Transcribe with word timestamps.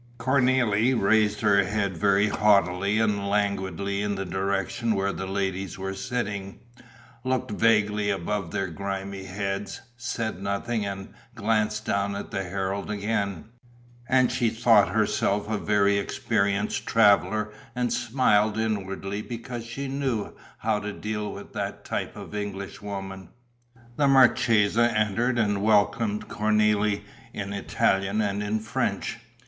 Cornélie 0.17 0.99
raised 0.99 1.41
her 1.41 1.63
head 1.63 1.95
very 1.95 2.27
haughtily 2.29 2.97
and 2.97 3.29
languidly 3.29 4.01
in 4.01 4.15
the 4.15 4.25
direction 4.25 4.95
where 4.95 5.13
the 5.13 5.27
ladies 5.27 5.77
were 5.77 5.93
sitting, 5.93 6.57
looked 7.23 7.51
vaguely 7.51 8.09
above 8.09 8.49
their 8.49 8.65
grimy 8.69 9.25
heads, 9.25 9.79
said 9.97 10.41
nothing 10.41 10.83
and 10.87 11.13
glanced 11.35 11.85
down 11.85 12.15
at 12.15 12.31
the 12.31 12.41
Herald 12.41 12.89
again; 12.89 13.45
and 14.09 14.31
she 14.31 14.49
thought 14.49 14.89
herself 14.89 15.47
a 15.47 15.59
very 15.59 15.99
experienced 15.99 16.87
traveller 16.87 17.53
and 17.75 17.93
smiled 17.93 18.57
inwardly 18.57 19.21
because 19.21 19.67
she 19.67 19.87
knew 19.87 20.33
how 20.57 20.79
to 20.79 20.91
deal 20.91 21.31
with 21.31 21.53
that 21.53 21.85
type 21.85 22.15
of 22.15 22.33
Englishwoman. 22.33 23.29
The 23.97 24.07
marchesa 24.07 24.97
entered 24.97 25.37
and 25.37 25.61
welcomed 25.61 26.27
Cornélie 26.27 27.01
in 27.33 27.53
Italian 27.53 28.19
and 28.19 28.41
in 28.41 28.61
French. 28.61 29.19